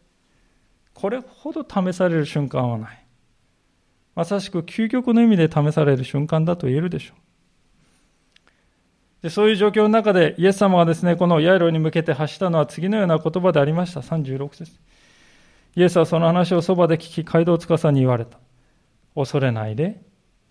[0.94, 3.05] これほど試される瞬間はない。
[4.14, 7.20] まさしく究極の意味で試される瞬間だと言えるでしょう。
[9.22, 14.00] でそういう状況の中で、イエス様はですね、このヤイロに向けて発したのは次のような言葉でありました。
[14.00, 14.72] 36節。
[15.76, 18.38] イエスはその話をそばで聞き、街道司に言われた。
[19.14, 20.03] 恐れないで、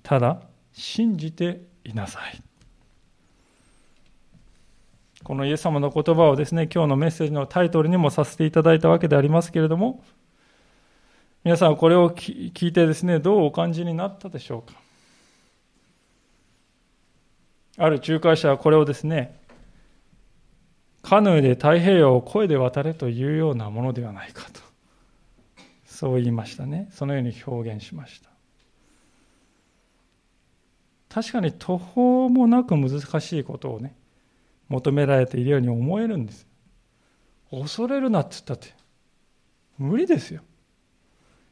[0.04, 2.49] ただ信じていなさい。
[5.24, 10.04] このイエス様の言葉をですね、今日のメッセージのタイトルにもさせていただいたわけでありますけれども、
[11.44, 14.80] 皆さんこれを聞いてですね、どうお感じになったでしょうか？
[17.78, 19.40] ある仲介者はこれをですね、
[21.02, 24.60] カヌーで太平洋を声で渡れというようなものではないかと。
[25.86, 26.90] そう言いましたね。
[26.92, 28.30] そのように表現しました。
[31.10, 33.96] 確かに途方もなく難しいことをね、
[34.70, 36.48] 求められているように思えるんです。
[37.52, 38.74] 恐れるなって言ったって、
[39.78, 40.42] 無理ですよ。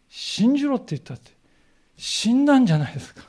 [0.09, 1.31] 信じろって言ったって、
[1.97, 3.23] 死んだんじゃないですか。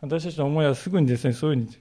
[0.00, 1.76] 私たちの思いはすぐにですね、そういうふうに、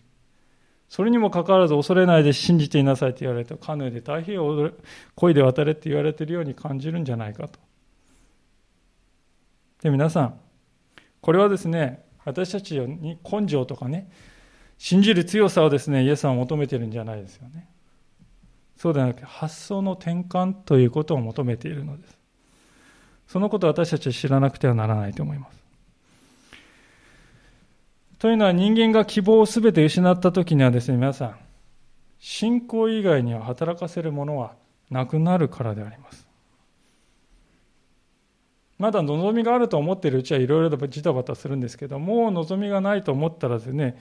[0.89, 4.71] それにもかかわらず恐れないで信じていなさいって言われると、カヌーで太平洋を
[5.15, 7.59] 恋で渡れって言われているように感じるんじゃないかと。
[9.81, 10.39] で、皆さん、
[11.21, 14.09] これはですね、私たちに根性とかね、
[14.77, 17.67] 信じる強さをですね、イエスは求めてるんじゃないですよね。
[18.75, 22.17] そうではなくて、発想の転換ということを求めているのです。
[23.27, 25.57] そのことを私たちは知らなくてはならないと思います。
[28.19, 31.37] というのは人間が希望をすべて失った時にはですね、皆さん、
[32.19, 34.53] 信仰以外には働かせるものは
[34.89, 36.27] なくなるからであります。
[38.77, 43.99] まだ望みがあると思っているうちはいろいろとジタバタするんですけどもう望みがないと思ったらですね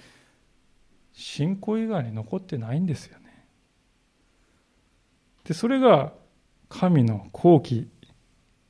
[1.16, 3.46] 信仰以外に残ってないんですよね。
[5.44, 6.12] でそれが
[6.68, 7.88] 神の好機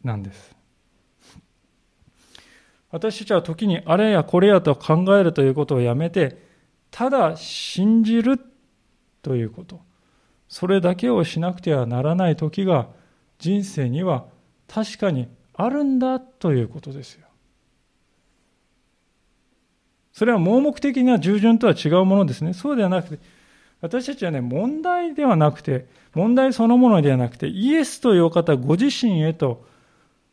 [0.04, 0.54] なんです。
[2.90, 6.40] 私たちは時にあれやこれやと考えるということをやめて
[6.92, 8.40] ただ信じる
[9.22, 9.80] ということ
[10.48, 12.88] それだけをしなくてはならない時が
[13.40, 14.26] 人生には
[14.68, 17.25] 確かにあるんだということですよ。
[20.16, 22.54] それは盲目的な従順とは違うものですね。
[22.54, 23.22] そうではなくて、
[23.82, 29.66] 私たちはね、問題ではなくて、問題そのものではなくて、イエスという方ご自身へと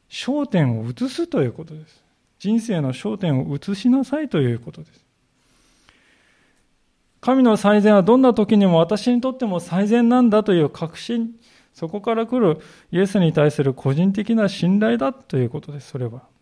[0.09, 2.01] 焦点を移すということです。
[2.39, 5.05] 人生の焦点を移しなさいということです。
[7.19, 11.31] 神の最善はどんな時にも私にとっても最善なんだという確信、
[11.73, 12.61] そこから来る
[12.93, 16.32] イエスに対する個人的な信頼だということです、それは。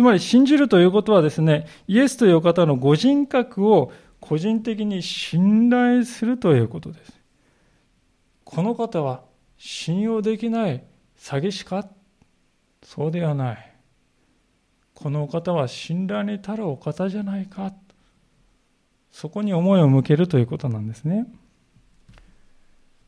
[0.00, 7.12] つまり信じるということはですね、イエスという方のご人格を個人的に信頼するということです。
[8.44, 9.20] この方は
[9.58, 10.82] 信用できない
[11.18, 11.86] 詐欺師か？
[12.82, 13.72] そうではない。
[14.94, 17.74] このお方は信頼に足るお方じゃないか？
[19.12, 21.26] そこに思いを向けるということなんですね。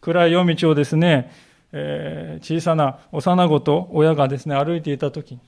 [0.03, 1.32] 暗い夜道をですね、
[1.72, 5.40] えー、小さな幼子と親がですね、歩いていたときに、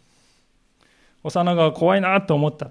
[1.25, 2.71] 幼が怖いなと思った。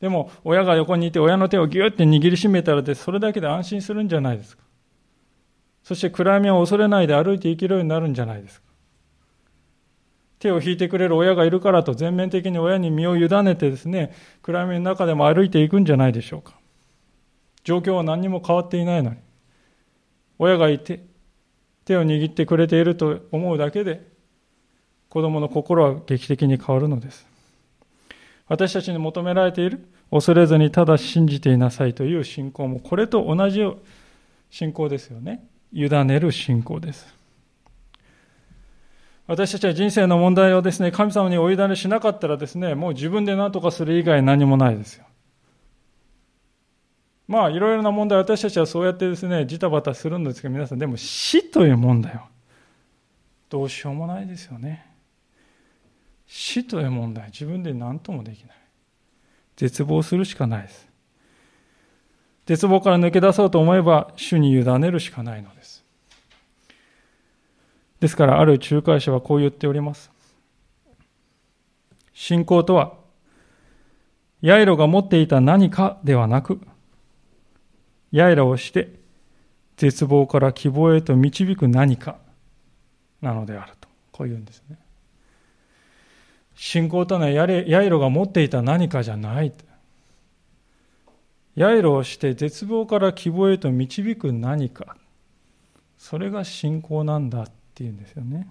[0.00, 4.62] でも、親が横にいて親の手をギュッて握りしめたらでそれだけで安心するんじゃないですか。
[5.82, 8.66] そして暗闇を恐れないで歩いていけるようになるんじゃないですか。
[10.38, 14.12] 手を引いてくれる親がいるからと全面的に親に身を委ねてですね、
[14.42, 16.54] 暗闇の中でも歩いていくんじゃないでしょうか。
[17.64, 19.16] 状況は何にも変わっていないのに。
[20.38, 21.04] 親がいて、
[21.84, 24.06] 手を握ってくれていると思うだけで、
[25.08, 27.26] 子供の心は劇的に変わるのです。
[28.48, 33.60] 私たちに求められている、恐れずにただ信じていなさいという信仰も、これと同じ
[34.50, 35.44] 信仰ですよね。
[35.72, 37.14] 委ねる信仰です。
[39.26, 45.04] 私たちは人生の問題をですね、神様にお委ねしなかったらですね、もう自分で何とかする以外何もないですよ。
[47.26, 52.28] まあ、いろいろな問題、私たちはそうやってですね、ジタバタするんですけど、皆さん、でも死という問題は、
[53.50, 54.85] どうしようもないですよね。
[56.26, 58.56] 死という問題、自分で何ともできない。
[59.56, 60.88] 絶望するしかないです。
[62.46, 65.84] 絶望から抜け出そうと思えば、主に委ねるしかないのです。
[68.00, 70.10] ですから、ある仲介者はこう言っております。
[72.12, 72.94] 信仰とは、
[74.42, 76.60] ヤイロが持っていた何かではなく、
[78.12, 78.90] ヤイロをして、
[79.76, 82.18] 絶望から希望へと導く何か
[83.20, 83.88] なのであると。
[84.12, 84.78] こう言うんですね。
[86.56, 89.52] 信仰というのはヤイロが持っていた何かじゃない。
[91.54, 94.96] ヤイロをして絶望から希望へと導く何か。
[95.98, 98.48] それが信仰なんだっていうんですよね。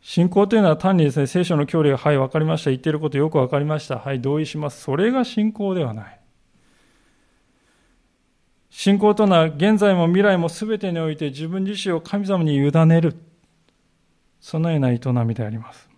[0.00, 2.70] 信仰というのは単にですね、聖書の教理が、はい、分かりました。
[2.70, 3.98] 言っていることよく分かりました。
[3.98, 4.82] はい、同意します。
[4.82, 6.20] それが信仰ではない。
[8.70, 13.16] 信仰というのは現在も未来も全てにおいて自分自身を神様に委ねる。
[14.46, 15.88] そのような営みであります。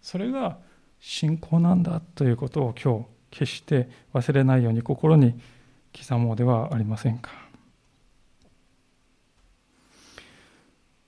[0.00, 0.56] それが
[1.00, 5.34] 信仰なんだということを今日決して忘れないように心に
[5.92, 7.32] 刻もうではありませんか。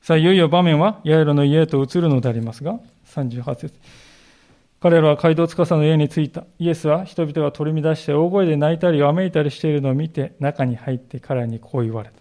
[0.02, 3.74] さあ、いよいよ場面はヤイロの家へと移るのでありますが、38節
[4.80, 6.42] 彼らは街道司の家に着いた。
[6.58, 12.16] イエスは人々が取り乱して大声で泣いたりわめいたりしているのを見て、中に入って彼にこう言われた。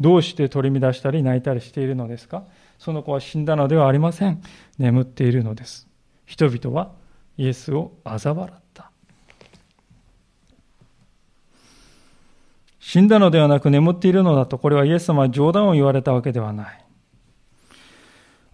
[0.00, 2.44] どうして取り乱したり泣いたりしているのですか
[2.78, 4.42] その子は死んだのではありません。
[4.78, 5.88] 眠っているのです。
[6.24, 6.92] 人々は
[7.38, 8.90] イエスを嘲笑った。
[12.78, 16.84] 死んだのではなく眠っているのだと、これはイエス様は冗談を言われたわけではない。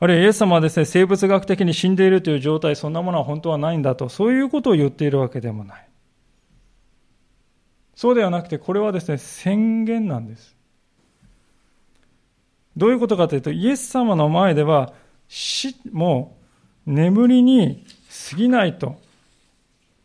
[0.00, 5.88] あるいはイエス様はですね、生物学的に死んでいるという状態、そんなものは本当はないんだと、そういうことを言っているわけでもない。
[7.94, 10.51] そうではなくて、これはですね、宣言なんです。
[12.76, 14.92] どういうことかというと、イエス様の前では
[15.28, 16.36] 死も
[16.86, 17.84] 眠りに
[18.30, 19.00] 過ぎないと、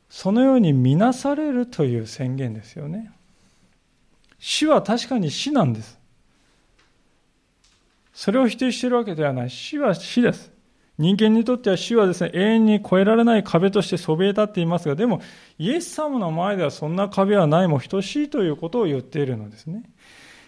[0.09, 3.11] そのように見なされるという宣言ですよね。
[4.39, 5.97] 死は確かに死なんです。
[8.13, 9.49] それを否定しているわけではない。
[9.49, 10.51] 死は死です。
[10.97, 15.21] 人間にとっては死はですね、永遠に越えられない壁としてそびえ立っていますが、でも、
[15.59, 19.83] イエス様の前ではそんな壁はないも等しいということを言っているのですね。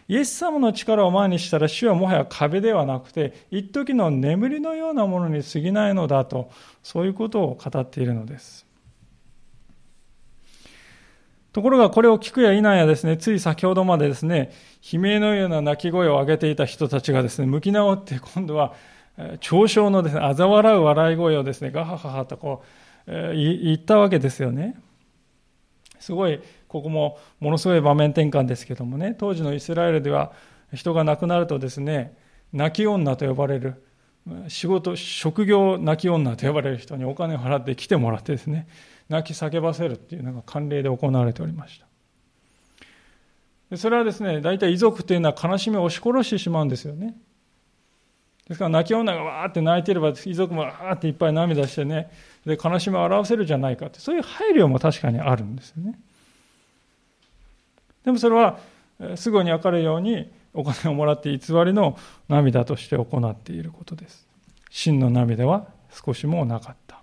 [0.09, 6.49] イエス様の力を前にしたら死はもはや壁ではなくて、一時の眠りのようなものに過ぎないのだと、
[6.81, 8.65] そういうことを語っているのです。
[11.53, 14.51] ところがこれを聞くや否やですね、つい先ほどまでですね、
[14.91, 18.73] 悲鳴のような鳴き声を上げていた人たちがですね、向き直って今度は、
[19.41, 22.63] 嘲笑のですね、嘲笑う笑い声をですね、ガハハハとこ
[23.05, 24.75] う、言ったわけですよね。
[25.99, 26.39] すごい
[26.69, 29.15] ここもものすごい場面転換ですけどもね。
[29.17, 30.31] 当時のイスラエルでは
[30.73, 32.15] 人が亡くなるとですね
[32.53, 33.83] 泣き女と呼ばれる
[34.47, 38.67] 仕事職業泣き女と呼ばれる人にお金を払って来てもらってですね
[39.09, 41.81] 泣き叫ばせるっていうのが慣例で行われておりまし
[43.69, 43.77] た。
[43.77, 47.15] それはですね大体遺族っていうのは悲しみを押し殺してしまうんですよね。
[48.47, 52.11] ですから泣き女がわーって泣いていれば遺族もわーっていっぱい涙してね
[52.45, 55.99] で悲しみを表せるじゃないかってそういう配慮も確かにあるんですよね。
[58.03, 58.59] でもそれは
[59.15, 61.97] すぐに分かるようにお金をもらって偽りの
[62.27, 64.27] 涙として行っていることです。
[64.69, 67.01] 真の涙は少しもなかった。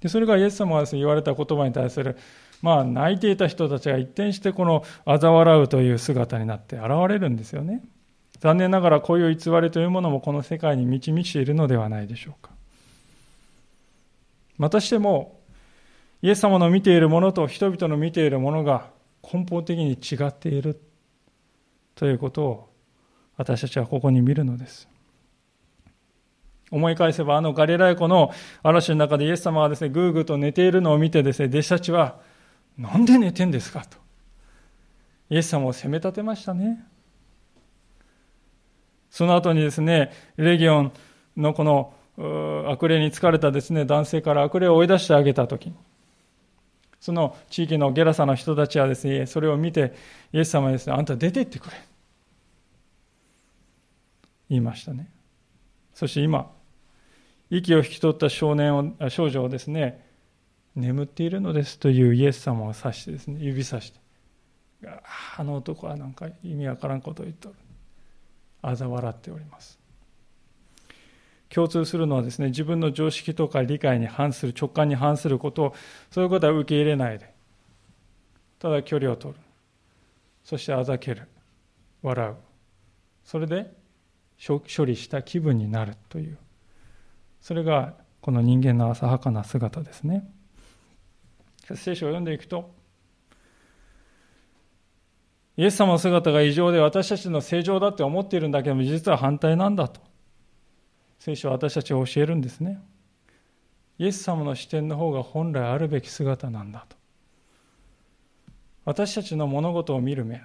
[0.00, 2.16] でそれがイエス様がです、ね、言われた言葉に対する、
[2.62, 7.82] まあ、泣いていた人たちが一転してこの嘲笑うという姿になって現れるんですよね。
[8.40, 12.50] 残念ながらこういう偽りというものもこの世界に満ち満ちているのではないでしょうか。
[14.56, 15.38] またしても、
[16.22, 18.88] イエス様の見ているものと人々の見ているものが
[19.22, 20.80] 根本的に違っている
[21.94, 22.70] ということを
[23.36, 24.88] 私たちはここに見るのです。
[26.70, 32.20] 思い返せばあのガリラヤ湖の嵐の中でイエス様がですね、ぐーぐーと寝ているのを見てですね、弟子たちは、
[32.78, 33.98] なんで寝てんですかと。
[35.30, 36.84] イエス様を責め立てましたね。
[39.10, 40.92] その後にですね、レギオン
[41.36, 41.92] のこの
[42.68, 45.72] 悪霊に疲れたですね、男性から悪霊を追い出してあげたとき
[47.00, 49.94] その地域のゲラサの人たちはですね、それを見て、
[50.32, 51.76] イエス様はですね、あんた出て行ってくれ。
[54.50, 55.10] 言いましたね。
[55.94, 56.52] そして今、
[57.48, 60.06] 息を引き取った少年を、少女をですね、
[60.76, 64.00] 眠っているのですというイエス様を指してですね、指さして、
[65.36, 67.54] あの男はなんか意味わからんことを言っとる。
[68.62, 69.79] 嘲笑っております。
[71.52, 75.74] 共通するのはですね、自分の常識とか理解に反する、直感に反することを、
[76.10, 77.34] そういうことは受け入れないで、
[78.58, 79.40] ただ距離を取る。
[80.44, 81.28] そしてあざける。
[82.02, 82.36] 笑う。
[83.24, 83.72] それで
[84.46, 86.38] 処理した気分になるという。
[87.40, 90.28] それがこの人間の浅はかな姿ですね。
[91.74, 92.72] 聖書を読んでいくと、
[95.56, 100.00] イエス様の姿が異常で私たちの正常だって思っているんだけども、実は反対なんだと。
[101.20, 102.80] 聖書は私たちを教えるんですね。
[103.98, 106.96] イエス様の視点の方が本来あるべき姿なんだと。
[108.86, 110.42] 私たちの物事を見る目、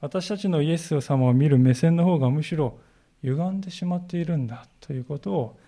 [0.00, 2.78] 私たちのイエス様を見る目線の方がむしろ
[3.22, 5.58] 歪んでしまっているんだということを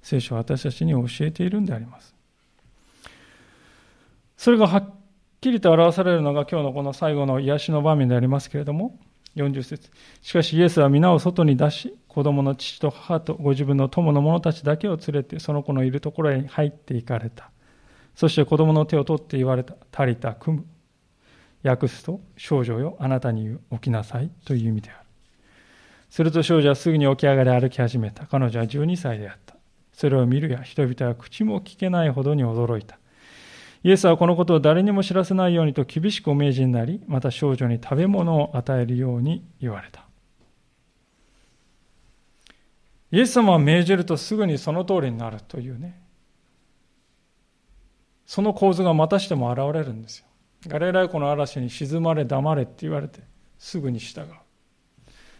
[0.00, 2.14] 聖書は私たちに教えているんであります。
[4.38, 4.90] それがはっ
[5.42, 8.98] きりと表されるのが今日のこの最後の癒しの場面でありますけれども、
[9.36, 17.50] 40節しかしイエスは皆を外に出し、子供の父と母とご自分の友の者たちだけを連れて、その子のいるところへ入っていかれた。
[18.14, 19.74] そして子供の手を取って言われた。
[19.90, 20.66] 足りた、組む。
[21.62, 24.98] 訳すと、少女よ、あなたに起きなさいという意味である。
[26.10, 28.26] すると少女はすぐに起き上がり歩き始めた。
[28.26, 29.56] 彼女は12歳であった。
[29.94, 32.98] それを見るや人々は口も聞けないほどに驚いた。
[33.84, 40.06] イエスはこのことを誰にも知らせないようにと厳しくお命じになり、また少女に食べ物を与えるように言われた。
[43.10, 46.00] イエス様は命じるとすぐにその通りになるというね。
[48.24, 50.26] その構図がまたしても現れるんですよ。
[50.66, 53.20] ガレライ湖の嵐に沈まれ黙れって言われて
[53.58, 54.26] すぐに従う。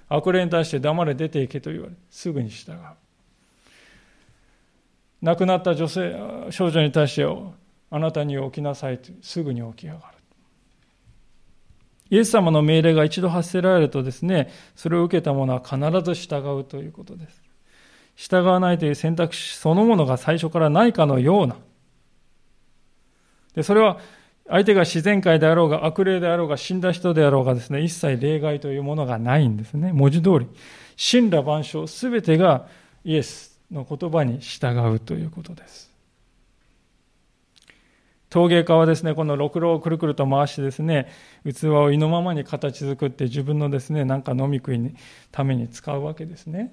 [0.08, 2.76] 悪霊に対して黙れ出ていけと言われすぐに従う。
[5.22, 6.14] 亡くなった女性、
[6.50, 7.24] 少女に対して
[7.92, 10.02] あなたに起きなさいとすぐに起き上がる。
[12.08, 17.42] イエス様の命令が一度発せられるとですね、それを受けた者は必ず従うということです。
[18.16, 21.56] 従わないという選択肢そのものが最初からないかのような。
[23.54, 23.98] で、それは
[24.48, 29.92] 相手が自然界であろうが悪霊であろうが死んだ人であろうがですね、一切例外というものがないんですね。
[29.92, 30.46] 文字通り。
[30.96, 32.68] 神羅万象すべてが
[33.04, 35.91] イエスの言葉に従うということです。
[38.32, 41.06] 陶芸家はですね、このろくろをくるくると回してですね、
[41.44, 44.94] 器を意のままに形作って自分のですね、なんか飲み食いに
[45.30, 46.72] ために使うわけですね。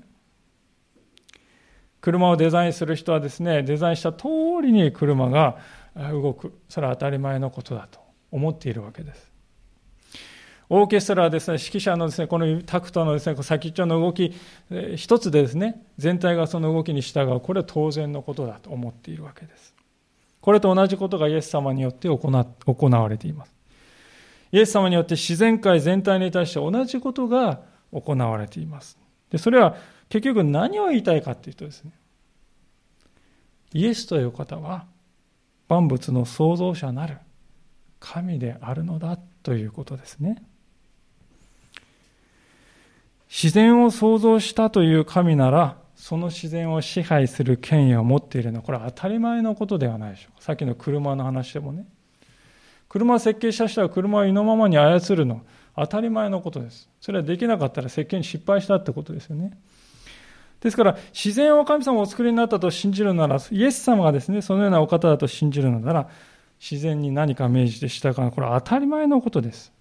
[1.99, 4.27] 車をデザインする人はですね、デザインした通
[4.63, 5.57] りに車が
[5.97, 6.57] 動く。
[6.69, 7.99] それは当たり前のことだと
[8.31, 9.29] 思っているわけです。
[10.69, 14.33] オーケストラはですね、指揮者のですね、このタクトのですね、先っちょの動き、
[14.95, 17.41] 一つでですね、全体がその動きに従う。
[17.41, 19.77] これは当然のことだと思っているわけです。
[20.41, 22.29] これと同じことがイエス様によって行
[22.89, 23.53] われています。
[24.51, 27.61] イエス様によって自然界全体に対して同じことが
[27.91, 28.97] 行われています。
[29.29, 29.75] でそれは
[30.09, 31.91] 結局何を言いたいかというとですね、
[33.73, 34.85] イエスという方は
[35.67, 37.17] 万物の創造者なる
[37.99, 40.41] 神であるのだということですね。
[43.29, 50.41] 自然を創造したという神ならその自然を支配する権威を持っているのは、これは当たり前のことではないでしょうか。
[50.41, 51.85] さっきの車の話でもね。
[52.87, 55.41] 車設計した人は車を意のままに操るの、
[55.75, 56.89] 当たり前のことです。
[57.01, 59.51] それはできなかったら設計に失敗したってことですよね。
[60.61, 66.09] ですから、自然を神様をお作りになったと信じるなら、イエス様がですね、そのようなお方だと信じるのなら、
[66.61, 68.31] 自然に何か命じて従う。
[68.31, 69.73] これは当たり前のことです。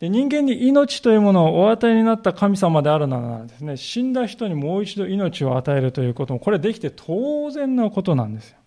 [0.00, 8.58] で人間に命というものをお与えになった神様であるならですね、死んだ人にもう一度命を与えるということも、これできて当然なことなんですよ。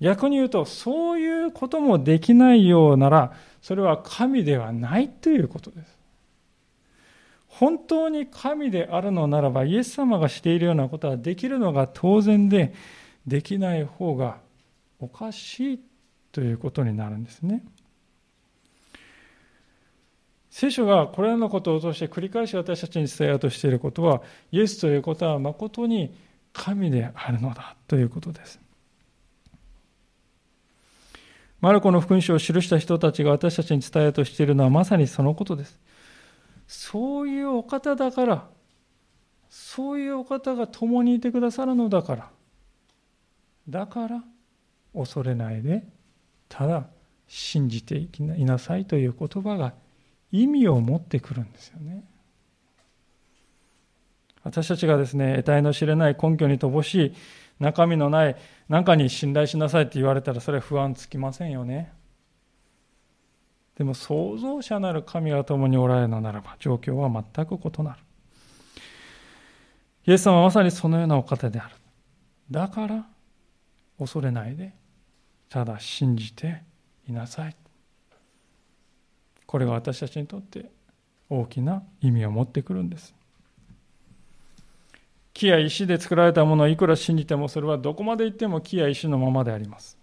[0.00, 5.98] 逆に言うと、そういうこともできないようなら、それは神ではないということです。
[7.46, 12.72] 本当に神であるのならば、イエス様がしているようなことはできるのが当然で、
[13.26, 14.38] できない方が
[14.98, 15.80] おかしい
[16.32, 17.62] ということになるんですね。
[20.50, 24.20] 聖書がこれらのことを通して繰り返し私たちに伝えようとしていることは、
[24.50, 26.12] イエスということは誠に
[26.52, 28.60] 神であるのだということです。
[31.60, 35.78] マルコの福音書を記した人たちが私たちに伝えようとしているのはまさにそのことです。
[36.66, 38.48] そういうお方だから、
[39.48, 42.30] そういうお方が共にいてくださるのだから、
[43.68, 44.24] だから
[44.94, 45.84] 恐れないで、
[46.48, 46.86] ただ
[47.28, 49.74] 信じていきなさいという言葉が
[50.32, 52.04] 意味を持ってくるんですよね。
[54.42, 57.14] 私たちがですね、得体の知れない根拠に乏しい
[57.58, 58.36] 中身のない
[58.68, 61.92] 何かに信頼しなさいって言われたらそれは不安つきませんよね。
[63.76, 67.98] でも創造者なる神が共におられるのならば状況は全く異なる。
[70.06, 71.74] イエス様はまさにそのようなお方である。
[72.50, 73.06] だから
[73.98, 74.72] 恐れないで
[75.50, 76.62] ただ信じて
[77.06, 77.56] いなさい。
[79.50, 80.70] これが私たちにとって
[81.28, 83.12] 大きな意味を持ってくるんです。
[85.34, 89.98] 木や石で作られたものをいくら信じてもそれはどこまで行っても木や石のままであります。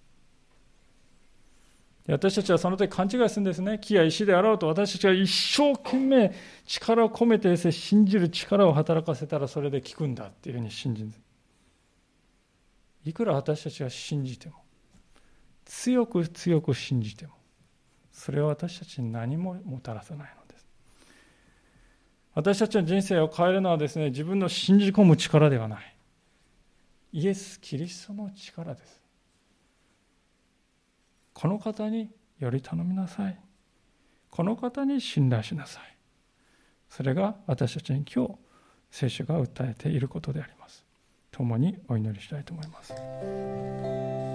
[2.09, 3.79] 私たちはその時勘違いするんですね。
[3.81, 6.33] 木や石であろうと私たちが一生懸命
[6.65, 11.11] 力を込めて信じる力を働かせたらそれで効くんだっていうふうに信じる。
[13.05, 14.55] いくら私たちが信じても
[15.63, 17.31] 強く強く信じても
[18.17, 20.67] それは私たちに何ももたらさないのです。
[22.33, 25.95] 私たちの人生を変えるのはですね自分の信じ込む力ではない。
[27.13, 29.01] イエス・キリストの力です。
[31.35, 32.09] この方に
[32.39, 33.39] より頼みなさい。
[34.31, 35.83] この方に信頼しなさい。
[36.89, 38.33] それが私たちに今日
[38.89, 40.83] 聖書が訴えていることであります。
[41.31, 44.26] 共にお祈りしたいと思います。